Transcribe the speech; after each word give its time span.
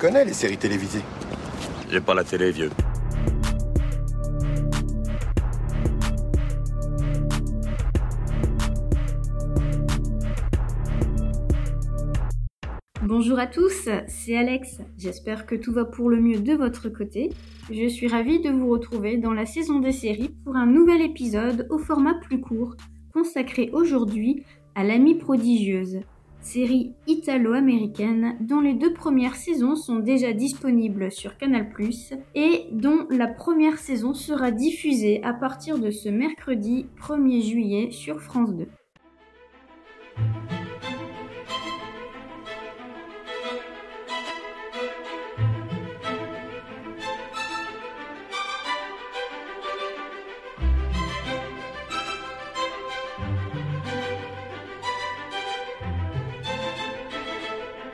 connais 0.00 0.24
les 0.24 0.32
séries 0.32 0.56
télévisées. 0.56 1.02
J'ai 1.90 2.00
pas 2.00 2.14
la 2.14 2.24
télé, 2.24 2.50
vieux. 2.50 2.70
Bonjour 13.02 13.38
à 13.38 13.46
tous, 13.46 13.90
c'est 14.08 14.36
Alex. 14.36 14.78
J'espère 14.96 15.44
que 15.44 15.54
tout 15.54 15.72
va 15.72 15.84
pour 15.84 16.08
le 16.08 16.18
mieux 16.18 16.40
de 16.40 16.54
votre 16.54 16.88
côté. 16.88 17.30
Je 17.70 17.86
suis 17.86 18.08
ravie 18.08 18.40
de 18.40 18.48
vous 18.48 18.70
retrouver 18.70 19.18
dans 19.18 19.34
la 19.34 19.44
saison 19.44 19.80
des 19.80 19.92
séries 19.92 20.34
pour 20.44 20.56
un 20.56 20.66
nouvel 20.66 21.02
épisode 21.02 21.66
au 21.68 21.76
format 21.76 22.14
plus 22.14 22.40
court, 22.40 22.74
consacré 23.12 23.68
aujourd'hui 23.74 24.44
à 24.74 24.82
l'amie 24.82 25.16
prodigieuse, 25.16 26.00
série 26.42 26.92
italo-américaine 27.06 28.36
dont 28.40 28.60
les 28.60 28.74
deux 28.74 28.92
premières 28.92 29.36
saisons 29.36 29.76
sont 29.76 29.98
déjà 29.98 30.32
disponibles 30.32 31.12
sur 31.12 31.36
Canal⁇ 31.36 31.68
et 32.34 32.66
dont 32.72 33.06
la 33.10 33.28
première 33.28 33.78
saison 33.78 34.14
sera 34.14 34.50
diffusée 34.50 35.22
à 35.22 35.32
partir 35.32 35.78
de 35.78 35.90
ce 35.90 36.08
mercredi 36.08 36.86
1er 37.00 37.42
juillet 37.42 37.90
sur 37.90 38.20
France 38.20 38.54
2. 38.54 38.68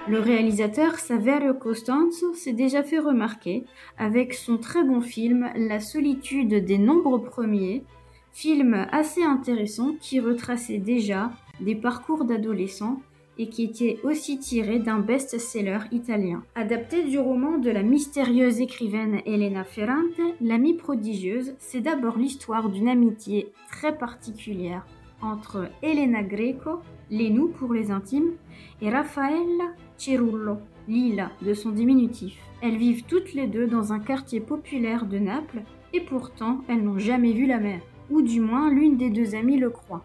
Le 0.09 0.21
réalisateur 0.21 1.01
Saverio 1.01 1.53
Costanzo 1.53 2.33
s'est 2.33 2.53
déjà 2.53 2.85
fait 2.85 3.01
remarquer 3.01 3.65
avec 3.99 4.35
son 4.35 4.57
très 4.57 4.85
bon 4.85 5.01
film 5.01 5.51
La 5.57 5.81
solitude 5.81 6.65
des 6.65 6.79
nombres 6.79 7.19
premiers, 7.19 7.83
film 8.31 8.87
assez 8.93 9.25
intéressant 9.25 9.97
qui 10.01 10.21
retraçait 10.21 10.79
déjà 10.79 11.33
des 11.61 11.75
parcours 11.75 12.25
d'adolescents 12.25 13.01
et 13.37 13.49
qui 13.49 13.65
était 13.65 13.99
aussi 14.05 14.39
tiré 14.39 14.79
d'un 14.79 15.01
best-seller 15.01 15.81
italien. 15.91 16.45
Adapté 16.55 17.03
du 17.03 17.19
roman 17.19 17.59
de 17.59 17.71
la 17.71 17.83
mystérieuse 17.83 18.61
écrivaine 18.61 19.23
Elena 19.27 19.65
Ferrante, 19.65 20.21
L'amie 20.41 20.75
prodigieuse, 20.75 21.55
c'est 21.59 21.81
d'abord 21.81 22.17
l'histoire 22.17 22.69
d'une 22.69 22.89
amitié 22.89 23.53
très 23.73 23.99
particulière 23.99 24.87
entre 25.27 25.71
Elena 25.83 26.23
Greco, 26.23 26.81
Lenou 27.11 27.49
pour 27.49 27.73
les 27.73 27.91
intimes, 27.91 28.33
et 28.81 28.91
Raffaella 28.91 29.73
Cirullo, 29.97 30.59
Lila 30.89 31.31
de 31.43 31.55
son 31.55 31.71
diminutif. 31.71 32.39
Elles 32.63 32.77
vivent 32.77 33.05
toutes 33.05 33.35
les 33.35 33.47
deux 33.47 33.67
dans 33.67 33.93
un 33.93 33.99
quartier 33.99 34.41
populaire 34.41 35.07
de 35.07 35.19
Naples 35.19 35.63
et 35.93 36.01
pourtant 36.01 36.63
elles 36.69 36.83
n'ont 36.83 36.99
jamais 36.99 37.33
vu 37.33 37.47
la 37.47 37.59
mer, 37.59 37.81
ou 38.11 38.23
du 38.23 38.41
moins 38.41 38.71
l'une 38.71 38.97
des 38.97 39.11
deux 39.11 39.35
amies 39.35 39.59
le 39.59 39.71
croit. 39.71 40.05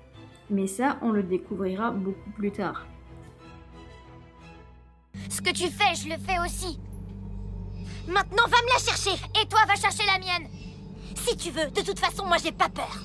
Mais 0.50 0.68
ça, 0.68 0.98
on 1.02 1.12
le 1.12 1.24
découvrira 1.24 1.92
beaucoup 1.92 2.30
plus 2.32 2.52
tard. 2.52 2.86
Ce 5.30 5.42
que 5.42 5.52
tu 5.52 5.70
fais, 5.70 5.96
je 5.96 6.10
le 6.10 6.18
fais 6.18 6.40
aussi. 6.46 6.80
Maintenant, 8.08 8.44
va 8.48 8.58
me 8.64 8.74
la 8.74 8.80
chercher 8.80 9.18
et 9.42 9.48
toi, 9.48 9.62
va 9.68 9.76
chercher 9.76 10.04
la 10.06 10.20
mienne. 10.20 10.50
Si 11.16 11.38
tu 11.38 11.52
veux, 11.52 11.70
de 11.70 11.82
toute 11.82 12.00
façon, 12.00 12.26
moi 12.26 12.38
j'ai 12.44 12.52
pas 12.52 12.70
peur. 12.70 12.98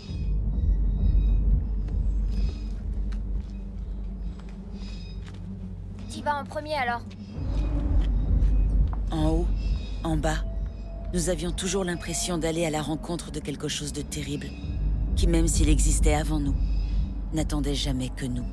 Vas 6.22 6.40
en 6.40 6.44
premier 6.44 6.74
alors 6.74 7.02
En 9.10 9.30
haut, 9.30 9.46
en 10.02 10.16
bas, 10.16 10.44
nous 11.14 11.30
avions 11.30 11.52
toujours 11.52 11.84
l'impression 11.84 12.38
d'aller 12.38 12.64
à 12.64 12.70
la 12.70 12.82
rencontre 12.82 13.30
de 13.30 13.38
quelque 13.38 13.68
chose 13.68 13.92
de 13.92 14.02
terrible, 14.02 14.46
qui 15.14 15.26
même 15.26 15.46
s'il 15.46 15.68
existait 15.68 16.14
avant 16.14 16.40
nous, 16.40 16.54
n'attendait 17.32 17.74
jamais 17.74 18.08
que 18.16 18.26
nous. 18.26 18.44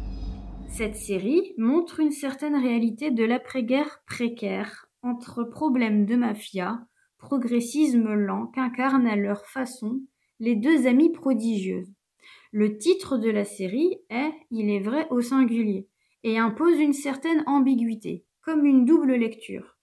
Cette 0.67 0.95
série 0.95 1.53
montre 1.57 1.99
une 1.99 2.11
certaine 2.11 2.55
réalité 2.55 3.11
de 3.11 3.23
l'après-guerre 3.23 4.01
précaire, 4.05 4.87
entre 5.01 5.43
problèmes 5.43 6.05
de 6.05 6.15
mafia, 6.15 6.79
progressisme 7.17 8.13
lent 8.13 8.47
qu'incarnent 8.47 9.07
à 9.07 9.15
leur 9.15 9.45
façon 9.45 10.01
les 10.39 10.55
deux 10.55 10.85
amies 10.87 11.11
prodigieuses. 11.11 11.93
Le 12.51 12.77
titre 12.77 13.17
de 13.17 13.29
la 13.29 13.45
série 13.45 13.97
est, 14.09 14.33
il 14.51 14.69
est 14.69 14.81
vrai, 14.81 15.07
au 15.09 15.21
singulier 15.21 15.87
et 16.23 16.37
impose 16.37 16.79
une 16.79 16.93
certaine 16.93 17.43
ambiguïté, 17.45 18.25
comme 18.41 18.65
une 18.65 18.85
double 18.85 19.13
lecture. 19.13 19.77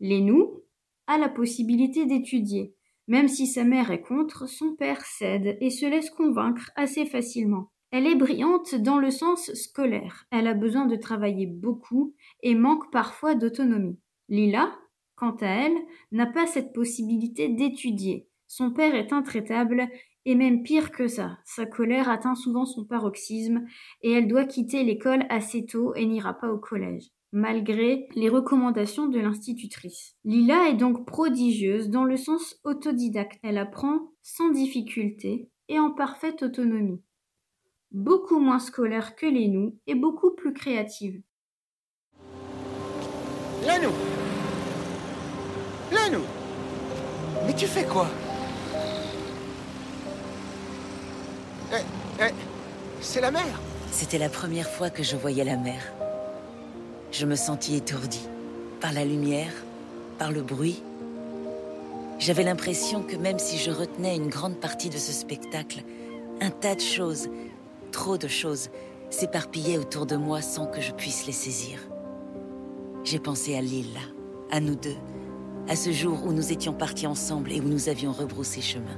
Lénou 0.00 0.62
a 1.06 1.18
la 1.18 1.28
possibilité 1.28 2.06
d'étudier. 2.06 2.74
Même 3.08 3.28
si 3.28 3.46
sa 3.46 3.64
mère 3.64 3.90
est 3.90 4.02
contre, 4.02 4.48
son 4.48 4.74
père 4.74 5.04
cède 5.04 5.56
et 5.60 5.70
se 5.70 5.86
laisse 5.86 6.10
convaincre 6.10 6.70
assez 6.74 7.06
facilement. 7.06 7.70
Elle 7.92 8.06
est 8.06 8.16
brillante 8.16 8.74
dans 8.74 8.98
le 8.98 9.10
sens 9.10 9.52
scolaire. 9.54 10.26
Elle 10.30 10.48
a 10.48 10.54
besoin 10.54 10.86
de 10.86 10.96
travailler 10.96 11.46
beaucoup 11.46 12.14
et 12.42 12.54
manque 12.54 12.90
parfois 12.90 13.34
d'autonomie. 13.34 13.98
Lila, 14.28 14.76
quant 15.14 15.36
à 15.40 15.46
elle, 15.46 15.76
n'a 16.10 16.26
pas 16.26 16.46
cette 16.46 16.72
possibilité 16.72 17.48
d'étudier. 17.48 18.28
Son 18.48 18.72
père 18.72 18.94
est 18.94 19.12
intraitable 19.12 19.88
et 20.26 20.34
même 20.34 20.64
pire 20.64 20.90
que 20.90 21.06
ça, 21.06 21.38
sa 21.44 21.66
colère 21.66 22.10
atteint 22.10 22.34
souvent 22.34 22.66
son 22.66 22.84
paroxysme 22.84 23.64
et 24.02 24.10
elle 24.10 24.26
doit 24.26 24.44
quitter 24.44 24.82
l'école 24.82 25.24
assez 25.30 25.64
tôt 25.64 25.94
et 25.94 26.04
n'ira 26.04 26.34
pas 26.34 26.52
au 26.52 26.58
collège, 26.58 27.12
malgré 27.30 28.08
les 28.16 28.28
recommandations 28.28 29.06
de 29.06 29.20
l'institutrice. 29.20 30.16
Lila 30.24 30.68
est 30.68 30.74
donc 30.74 31.06
prodigieuse 31.06 31.90
dans 31.90 32.02
le 32.04 32.16
sens 32.16 32.60
autodidacte. 32.64 33.38
Elle 33.44 33.56
apprend 33.56 34.10
sans 34.22 34.50
difficulté 34.50 35.48
et 35.68 35.78
en 35.78 35.92
parfaite 35.92 36.42
autonomie. 36.42 37.00
Beaucoup 37.92 38.40
moins 38.40 38.58
scolaire 38.58 39.14
que 39.14 39.26
les 39.26 39.46
nous 39.46 39.78
et 39.86 39.94
beaucoup 39.94 40.34
plus 40.34 40.52
créative. 40.52 41.22
Lanou 43.64 43.92
Lanou 45.92 46.22
Mais 47.46 47.54
tu 47.54 47.66
fais 47.66 47.86
quoi? 47.86 48.08
Eh, 51.72 51.76
eh, 52.20 52.30
c'est 53.00 53.20
la 53.20 53.30
mer 53.30 53.60
C'était 53.90 54.18
la 54.18 54.28
première 54.28 54.68
fois 54.68 54.90
que 54.90 55.02
je 55.02 55.16
voyais 55.16 55.44
la 55.44 55.56
mer. 55.56 55.82
Je 57.10 57.26
me 57.26 57.34
sentis 57.34 57.74
étourdie 57.76 58.28
par 58.80 58.92
la 58.92 59.04
lumière, 59.04 59.52
par 60.18 60.30
le 60.30 60.42
bruit. 60.42 60.82
J'avais 62.18 62.44
l'impression 62.44 63.02
que 63.02 63.16
même 63.16 63.38
si 63.38 63.58
je 63.58 63.70
retenais 63.70 64.16
une 64.16 64.28
grande 64.28 64.56
partie 64.56 64.90
de 64.90 64.96
ce 64.96 65.12
spectacle, 65.12 65.82
un 66.40 66.50
tas 66.50 66.74
de 66.74 66.80
choses, 66.80 67.28
trop 67.90 68.16
de 68.16 68.28
choses, 68.28 68.70
s'éparpillaient 69.10 69.78
autour 69.78 70.06
de 70.06 70.16
moi 70.16 70.42
sans 70.42 70.66
que 70.66 70.80
je 70.80 70.92
puisse 70.92 71.26
les 71.26 71.32
saisir. 71.32 71.78
J'ai 73.04 73.18
pensé 73.18 73.56
à 73.56 73.60
Lila, 73.60 74.00
à 74.50 74.60
nous 74.60 74.74
deux, 74.76 74.96
à 75.68 75.76
ce 75.76 75.90
jour 75.90 76.24
où 76.24 76.32
nous 76.32 76.52
étions 76.52 76.72
partis 76.72 77.06
ensemble 77.06 77.52
et 77.52 77.60
où 77.60 77.64
nous 77.64 77.88
avions 77.88 78.12
rebroussé 78.12 78.60
chemin. 78.60 78.96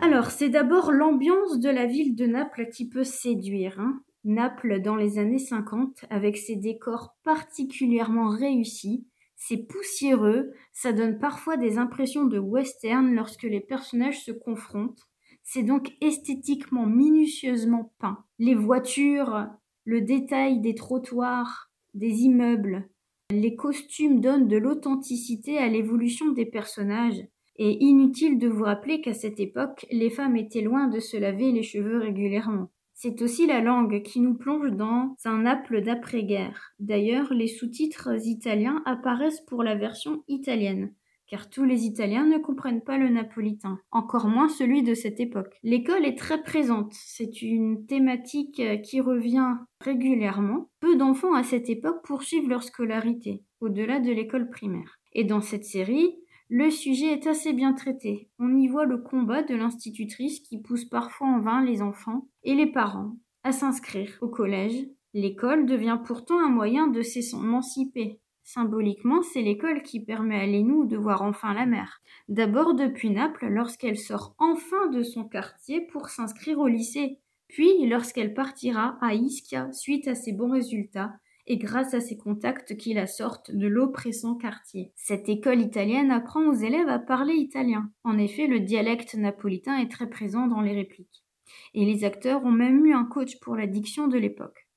Alors, 0.00 0.30
c'est 0.30 0.48
d'abord 0.48 0.92
l'ambiance 0.92 1.58
de 1.58 1.68
la 1.68 1.86
ville 1.86 2.14
de 2.14 2.26
Naples 2.26 2.68
qui 2.68 2.88
peut 2.88 3.04
séduire. 3.04 3.80
Hein. 3.80 4.00
Naples 4.24 4.80
dans 4.80 4.94
les 4.94 5.18
années 5.18 5.38
50, 5.38 6.04
avec 6.10 6.36
ses 6.36 6.54
décors 6.54 7.16
particulièrement 7.24 8.28
réussis, 8.28 9.06
c'est 9.36 9.66
poussiéreux, 9.68 10.52
ça 10.72 10.92
donne 10.92 11.18
parfois 11.18 11.56
des 11.56 11.78
impressions 11.78 12.26
de 12.26 12.38
western 12.38 13.14
lorsque 13.14 13.44
les 13.44 13.60
personnages 13.60 14.24
se 14.24 14.32
confrontent. 14.32 15.08
C'est 15.42 15.62
donc 15.62 15.92
esthétiquement 16.00 16.86
minutieusement 16.86 17.92
peint. 17.98 18.24
Les 18.38 18.54
voitures, 18.54 19.46
le 19.84 20.00
détail 20.00 20.60
des 20.60 20.74
trottoirs, 20.74 21.70
des 21.94 22.22
immeubles, 22.22 22.88
les 23.30 23.56
costumes 23.56 24.20
donnent 24.20 24.48
de 24.48 24.56
l'authenticité 24.56 25.58
à 25.58 25.68
l'évolution 25.68 26.32
des 26.32 26.46
personnages. 26.46 27.24
Et 27.58 27.84
inutile 27.84 28.38
de 28.38 28.48
vous 28.48 28.64
rappeler 28.64 29.00
qu'à 29.00 29.14
cette 29.14 29.40
époque, 29.40 29.84
les 29.90 30.10
femmes 30.10 30.36
étaient 30.36 30.60
loin 30.60 30.86
de 30.86 31.00
se 31.00 31.16
laver 31.16 31.50
les 31.50 31.64
cheveux 31.64 31.98
régulièrement. 31.98 32.70
C'est 32.94 33.22
aussi 33.22 33.46
la 33.46 33.60
langue 33.60 34.02
qui 34.02 34.20
nous 34.20 34.34
plonge 34.34 34.72
dans 34.72 35.14
un 35.24 35.42
Naples 35.42 35.82
d'après-guerre. 35.82 36.72
D'ailleurs, 36.80 37.32
les 37.32 37.46
sous-titres 37.46 38.26
italiens 38.26 38.82
apparaissent 38.86 39.40
pour 39.42 39.62
la 39.62 39.76
version 39.76 40.24
italienne, 40.26 40.92
car 41.28 41.50
tous 41.50 41.64
les 41.64 41.84
Italiens 41.84 42.26
ne 42.26 42.38
comprennent 42.38 42.82
pas 42.82 42.98
le 42.98 43.08
napolitain, 43.08 43.78
encore 43.92 44.28
moins 44.28 44.48
celui 44.48 44.82
de 44.82 44.94
cette 44.94 45.20
époque. 45.20 45.58
L'école 45.62 46.06
est 46.06 46.18
très 46.18 46.42
présente, 46.42 46.92
c'est 46.92 47.42
une 47.42 47.86
thématique 47.86 48.62
qui 48.82 49.00
revient 49.00 49.54
régulièrement. 49.80 50.70
Peu 50.80 50.96
d'enfants 50.96 51.34
à 51.34 51.42
cette 51.42 51.68
époque 51.68 52.04
poursuivent 52.04 52.48
leur 52.48 52.62
scolarité, 52.62 53.42
au-delà 53.60 54.00
de 54.00 54.10
l'école 54.10 54.48
primaire. 54.48 54.98
Et 55.12 55.24
dans 55.24 55.40
cette 55.40 55.64
série, 55.64 56.16
le 56.50 56.70
sujet 56.70 57.12
est 57.12 57.26
assez 57.26 57.52
bien 57.52 57.74
traité. 57.74 58.30
On 58.38 58.56
y 58.56 58.68
voit 58.68 58.86
le 58.86 58.98
combat 58.98 59.42
de 59.42 59.54
l'institutrice 59.54 60.40
qui 60.40 60.58
pousse 60.58 60.86
parfois 60.86 61.26
en 61.26 61.40
vain 61.40 61.62
les 61.62 61.82
enfants 61.82 62.26
et 62.42 62.54
les 62.54 62.70
parents 62.70 63.16
à 63.42 63.52
s'inscrire 63.52 64.16
au 64.22 64.28
collège. 64.28 64.86
L'école 65.12 65.66
devient 65.66 65.98
pourtant 66.04 66.38
un 66.38 66.48
moyen 66.48 66.86
de 66.86 67.02
s'émanciper. 67.02 68.20
Symboliquement, 68.44 69.20
c'est 69.20 69.42
l'école 69.42 69.82
qui 69.82 70.00
permet 70.00 70.40
à 70.40 70.46
Lénou 70.46 70.86
de 70.86 70.96
voir 70.96 71.20
enfin 71.20 71.52
la 71.52 71.66
mer. 71.66 72.00
D'abord 72.28 72.72
depuis 72.72 73.10
Naples, 73.10 73.48
lorsqu'elle 73.48 73.98
sort 73.98 74.34
enfin 74.38 74.86
de 74.88 75.02
son 75.02 75.24
quartier 75.24 75.82
pour 75.92 76.08
s'inscrire 76.08 76.58
au 76.58 76.66
lycée, 76.66 77.18
puis 77.48 77.86
lorsqu'elle 77.86 78.32
partira 78.32 78.96
à 79.02 79.12
Ischia 79.12 79.70
suite 79.72 80.08
à 80.08 80.14
ses 80.14 80.32
bons 80.32 80.50
résultats 80.50 81.12
et 81.50 81.56
grâce 81.56 81.94
à 81.94 82.00
ses 82.00 82.18
contacts 82.18 82.76
qui 82.76 82.92
la 82.92 83.06
sortent 83.06 83.50
de 83.50 83.66
l'oppressant 83.66 84.34
quartier. 84.34 84.92
Cette 84.94 85.30
école 85.30 85.62
italienne 85.62 86.10
apprend 86.10 86.46
aux 86.46 86.54
élèves 86.54 86.90
à 86.90 86.98
parler 86.98 87.34
italien. 87.34 87.90
En 88.04 88.18
effet, 88.18 88.46
le 88.46 88.60
dialecte 88.60 89.14
napolitain 89.14 89.78
est 89.78 89.90
très 89.90 90.10
présent 90.10 90.46
dans 90.46 90.60
les 90.60 90.74
répliques. 90.74 91.24
Et 91.72 91.86
les 91.86 92.04
acteurs 92.04 92.44
ont 92.44 92.52
même 92.52 92.84
eu 92.84 92.92
un 92.92 93.06
coach 93.06 93.40
pour 93.40 93.56
la 93.56 93.66
diction 93.66 94.08
de 94.08 94.18
l'époque. 94.18 94.68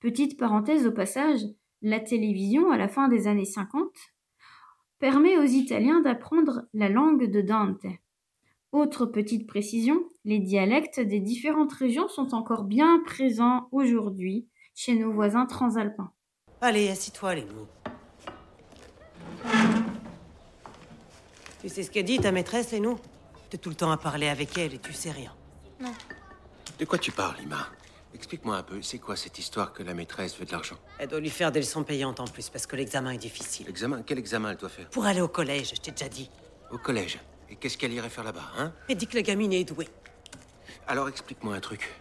Petite 0.00 0.38
parenthèse 0.38 0.86
au 0.86 0.92
passage, 0.92 1.40
la 1.82 2.00
télévision, 2.00 2.70
à 2.70 2.78
la 2.78 2.88
fin 2.88 3.08
des 3.08 3.28
années 3.28 3.44
50, 3.44 3.86
permet 4.98 5.36
aux 5.36 5.44
Italiens 5.44 6.00
d'apprendre 6.00 6.62
la 6.72 6.88
langue 6.88 7.30
de 7.30 7.42
Dante. 7.42 7.84
Autre 8.72 9.04
petite 9.04 9.46
précision, 9.46 10.08
les 10.24 10.38
dialectes 10.38 11.00
des 11.00 11.20
différentes 11.20 11.72
régions 11.74 12.08
sont 12.08 12.34
encore 12.34 12.64
bien 12.64 13.02
présents 13.04 13.68
aujourd'hui 13.72 14.46
chez 14.80 14.94
nos 14.94 15.12
voisins 15.12 15.44
transalpins. 15.44 16.10
Allez, 16.62 16.88
assis-toi, 16.88 17.34
les 17.34 17.46
Tu 21.60 21.68
sais 21.68 21.82
ce 21.82 21.90
qu'elle 21.90 22.06
dit, 22.06 22.18
ta 22.18 22.32
maîtresse, 22.32 22.70
Lénou 22.72 22.98
T'es 23.50 23.58
tout 23.58 23.68
le 23.68 23.74
temps 23.74 23.90
à 23.90 23.98
parler 23.98 24.26
avec 24.28 24.56
elle 24.56 24.72
et 24.72 24.78
tu 24.78 24.94
sais 24.94 25.10
rien. 25.10 25.34
Non. 25.80 25.92
De 26.78 26.86
quoi 26.86 26.96
tu 26.96 27.12
parles, 27.12 27.36
Lima 27.40 27.68
Explique-moi 28.14 28.56
un 28.56 28.62
peu, 28.62 28.80
c'est 28.80 28.98
quoi 28.98 29.16
cette 29.16 29.38
histoire 29.38 29.74
que 29.74 29.82
la 29.82 29.92
maîtresse 29.92 30.38
veut 30.38 30.46
de 30.46 30.52
l'argent? 30.52 30.76
Elle 30.98 31.08
doit 31.08 31.20
lui 31.20 31.28
faire 31.28 31.52
des 31.52 31.60
leçons 31.60 31.84
payantes 31.84 32.18
en 32.18 32.24
plus 32.26 32.48
parce 32.48 32.66
que 32.66 32.74
l'examen 32.74 33.10
est 33.10 33.18
difficile. 33.18 33.66
L'examen? 33.66 34.02
Quel 34.02 34.18
examen 34.18 34.52
elle 34.52 34.56
doit 34.56 34.70
faire? 34.70 34.88
Pour 34.88 35.04
aller 35.04 35.20
au 35.20 35.28
collège, 35.28 35.72
je 35.74 35.80
t'ai 35.82 35.90
déjà 35.90 36.08
dit. 36.08 36.30
Au 36.70 36.78
collège? 36.78 37.18
Et 37.50 37.56
qu'est-ce 37.56 37.76
qu'elle 37.76 37.92
irait 37.92 38.08
faire 38.08 38.24
là-bas, 38.24 38.50
hein? 38.56 38.72
Elle 38.88 38.96
dit 38.96 39.06
que 39.06 39.16
la 39.16 39.22
gamine 39.22 39.52
est 39.52 39.64
douée. 39.64 39.88
Alors 40.88 41.06
explique-moi 41.06 41.54
un 41.54 41.60
truc. 41.60 41.92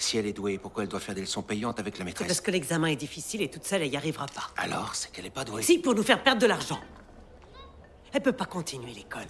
Si 0.00 0.16
elle 0.16 0.26
est 0.26 0.32
douée, 0.32 0.56
pourquoi 0.56 0.84
elle 0.84 0.88
doit 0.88 0.98
faire 0.98 1.14
des 1.14 1.20
leçons 1.20 1.42
payantes 1.42 1.78
avec 1.78 1.98
la 1.98 2.06
maîtresse? 2.06 2.26
Parce 2.26 2.40
que 2.40 2.50
l'examen 2.50 2.86
est 2.86 2.96
difficile 2.96 3.42
et 3.42 3.50
toute 3.50 3.64
seule, 3.64 3.82
elle 3.82 3.92
y 3.92 3.98
arrivera 3.98 4.24
pas. 4.24 4.50
Alors, 4.56 4.94
c'est 4.94 5.12
qu'elle 5.12 5.26
est 5.26 5.30
pas 5.30 5.44
douée. 5.44 5.60
Si, 5.60 5.78
pour 5.78 5.94
nous 5.94 6.02
faire 6.02 6.22
perdre 6.22 6.40
de 6.40 6.46
l'argent. 6.46 6.80
Elle 8.14 8.22
peut 8.22 8.32
pas 8.32 8.46
continuer 8.46 8.92
l'école. 8.94 9.26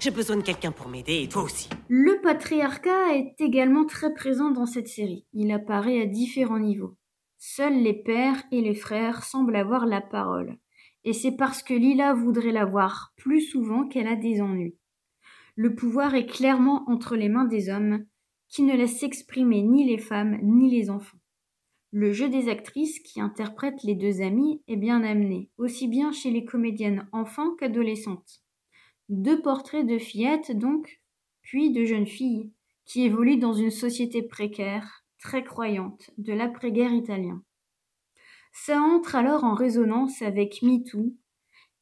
J'ai 0.00 0.10
besoin 0.10 0.36
de 0.36 0.42
quelqu'un 0.42 0.72
pour 0.72 0.88
m'aider 0.88 1.22
et 1.22 1.28
toi 1.28 1.44
aussi. 1.44 1.68
Le 1.88 2.20
patriarcat 2.20 3.14
est 3.14 3.40
également 3.40 3.86
très 3.86 4.12
présent 4.12 4.50
dans 4.50 4.66
cette 4.66 4.88
série. 4.88 5.26
Il 5.32 5.52
apparaît 5.52 6.02
à 6.02 6.06
différents 6.06 6.58
niveaux. 6.58 6.96
Seuls 7.38 7.80
les 7.82 7.94
pères 7.94 8.42
et 8.50 8.62
les 8.62 8.74
frères 8.74 9.22
semblent 9.22 9.54
avoir 9.54 9.86
la 9.86 10.00
parole. 10.00 10.56
Et 11.04 11.12
c'est 11.12 11.36
parce 11.36 11.62
que 11.62 11.72
Lila 11.72 12.14
voudrait 12.14 12.52
l'avoir 12.52 13.12
plus 13.16 13.40
souvent 13.40 13.86
qu'elle 13.86 14.08
a 14.08 14.16
des 14.16 14.42
ennuis. 14.42 14.76
Le 15.54 15.74
pouvoir 15.76 16.16
est 16.16 16.26
clairement 16.26 16.84
entre 16.88 17.14
les 17.14 17.28
mains 17.28 17.44
des 17.44 17.68
hommes, 17.68 18.04
qui 18.52 18.62
ne 18.62 18.76
laissent 18.76 19.00
s'exprimer 19.00 19.62
ni 19.62 19.84
les 19.84 19.98
femmes 19.98 20.38
ni 20.42 20.70
les 20.70 20.90
enfants. 20.90 21.18
Le 21.90 22.12
jeu 22.12 22.28
des 22.28 22.48
actrices 22.48 23.00
qui 23.00 23.20
interprètent 23.20 23.82
les 23.82 23.94
deux 23.94 24.20
amies 24.20 24.62
est 24.68 24.76
bien 24.76 25.02
amené, 25.02 25.50
aussi 25.56 25.88
bien 25.88 26.12
chez 26.12 26.30
les 26.30 26.44
comédiennes 26.44 27.08
enfants 27.12 27.54
qu'adolescentes. 27.56 28.42
Deux 29.08 29.40
portraits 29.40 29.86
de 29.86 29.98
fillettes 29.98 30.56
donc, 30.56 31.00
puis 31.40 31.72
de 31.72 31.84
jeunes 31.84 32.06
filles, 32.06 32.52
qui 32.84 33.04
évoluent 33.04 33.38
dans 33.38 33.54
une 33.54 33.70
société 33.70 34.22
précaire, 34.22 35.04
très 35.18 35.42
croyante, 35.42 36.10
de 36.18 36.34
l'après-guerre 36.34 36.92
italien. 36.92 37.42
Ça 38.52 38.80
entre 38.80 39.16
alors 39.16 39.44
en 39.44 39.54
résonance 39.54 40.20
avec 40.20 40.60
MeToo. 40.62 41.14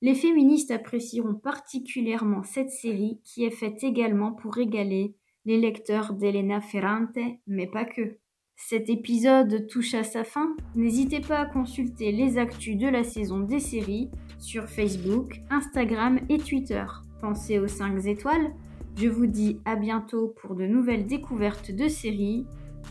Les 0.02 0.14
féministes 0.14 0.70
apprécieront 0.70 1.34
particulièrement 1.34 2.44
cette 2.44 2.70
série 2.70 3.20
qui 3.25 3.44
est 3.44 3.50
faite 3.50 3.82
également 3.82 4.32
pour 4.32 4.55
régaler 4.55 5.17
les 5.45 5.59
lecteurs 5.59 6.15
d'Elena 6.15 6.61
Ferrante, 6.61 7.19
mais 7.47 7.67
pas 7.67 7.85
que. 7.85 8.19
Cet 8.57 8.91
épisode 8.91 9.67
touche 9.69 9.95
à 9.95 10.05
sa 10.05 10.23
fin. 10.23 10.55
N'hésitez 10.75 11.21
pas 11.21 11.39
à 11.39 11.47
consulter 11.47 12.13
les 12.13 12.37
actus 12.37 12.77
de 12.77 12.89
la 12.89 13.05
saison 13.05 13.41
des 13.41 13.59
séries 13.59 14.11
sur 14.39 14.69
Facebook, 14.69 15.41
Instagram 15.49 16.21
et 16.29 16.37
Twitter. 16.37 16.85
Pensez 17.23 17.59
aux 17.59 17.69
5 17.69 18.05
étoiles. 18.07 18.53
Je 18.97 19.09
vous 19.09 19.27
dis 19.27 19.59
à 19.65 19.77
bientôt 19.77 20.35
pour 20.41 20.55
de 20.55 20.67
nouvelles 20.67 21.07
découvertes 21.07 21.71
de 21.71 21.89
séries. 21.89 22.45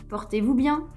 Portez-vous 0.08 0.54
bien 0.54 0.88